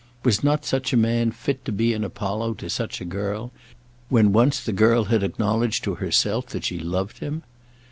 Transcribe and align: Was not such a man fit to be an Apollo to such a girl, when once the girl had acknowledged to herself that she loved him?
Was 0.23 0.43
not 0.43 0.65
such 0.65 0.91
a 0.93 0.97
man 0.97 1.29
fit 1.29 1.63
to 1.63 1.71
be 1.71 1.93
an 1.93 2.03
Apollo 2.03 2.55
to 2.55 2.71
such 2.71 3.01
a 3.01 3.05
girl, 3.05 3.51
when 4.09 4.33
once 4.33 4.59
the 4.59 4.73
girl 4.73 5.03
had 5.03 5.21
acknowledged 5.21 5.83
to 5.83 5.93
herself 6.01 6.47
that 6.47 6.63
she 6.65 6.79
loved 6.79 7.19
him? 7.19 7.43